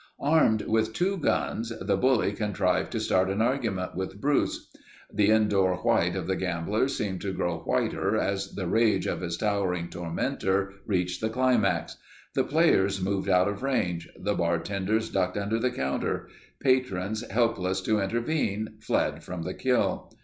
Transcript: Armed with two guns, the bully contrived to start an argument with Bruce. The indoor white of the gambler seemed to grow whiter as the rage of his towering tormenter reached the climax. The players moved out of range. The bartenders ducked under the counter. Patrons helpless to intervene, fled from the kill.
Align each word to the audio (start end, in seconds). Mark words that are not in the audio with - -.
Armed 0.23 0.63
with 0.63 0.93
two 0.93 1.15
guns, 1.15 1.71
the 1.79 1.95
bully 1.95 2.31
contrived 2.31 2.91
to 2.91 2.99
start 2.99 3.29
an 3.29 3.39
argument 3.39 3.93
with 3.93 4.19
Bruce. 4.19 4.71
The 5.13 5.29
indoor 5.29 5.75
white 5.75 6.15
of 6.15 6.25
the 6.25 6.35
gambler 6.35 6.87
seemed 6.87 7.21
to 7.21 7.31
grow 7.33 7.59
whiter 7.59 8.17
as 8.17 8.55
the 8.55 8.65
rage 8.65 9.05
of 9.05 9.21
his 9.21 9.37
towering 9.37 9.89
tormenter 9.89 10.73
reached 10.87 11.21
the 11.21 11.29
climax. 11.29 11.97
The 12.33 12.43
players 12.43 12.99
moved 12.99 13.29
out 13.29 13.47
of 13.47 13.61
range. 13.61 14.09
The 14.19 14.33
bartenders 14.33 15.11
ducked 15.11 15.37
under 15.37 15.59
the 15.59 15.69
counter. 15.69 16.29
Patrons 16.59 17.23
helpless 17.29 17.79
to 17.81 17.99
intervene, 17.99 18.77
fled 18.79 19.23
from 19.23 19.43
the 19.43 19.53
kill. 19.53 20.11